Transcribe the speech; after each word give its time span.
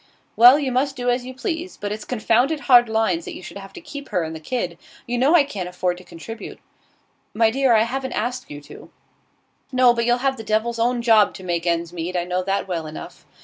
'Well, 0.35 0.57
you 0.57 0.71
must 0.71 0.95
do 0.95 1.11
as 1.11 1.27
you 1.27 1.35
please. 1.35 1.77
But 1.77 1.91
it's 1.91 2.05
confounded 2.05 2.61
hard 2.61 2.89
lines 2.89 3.25
that 3.25 3.35
you 3.35 3.43
should 3.43 3.59
have 3.59 3.71
to 3.73 3.79
keep 3.81 4.09
her 4.09 4.23
and 4.23 4.35
the 4.35 4.39
kid. 4.39 4.79
You 5.05 5.19
know 5.19 5.35
I 5.35 5.43
can't 5.43 5.69
afford 5.69 5.99
to 5.99 6.03
contribute.' 6.03 6.57
'My 7.35 7.51
dear, 7.51 7.75
I 7.75 7.83
haven't 7.83 8.13
asked 8.13 8.49
you 8.49 8.61
to.' 8.61 8.89
'No, 9.71 9.93
but 9.93 10.07
you'll 10.07 10.17
have 10.25 10.37
the 10.37 10.43
devil's 10.43 10.79
own 10.79 11.03
job 11.03 11.35
to 11.35 11.43
make 11.43 11.67
ends 11.67 11.93
meet; 11.93 12.17
I 12.17 12.23
know 12.23 12.41
that 12.41 12.67
well 12.67 12.87
enough. 12.87 13.27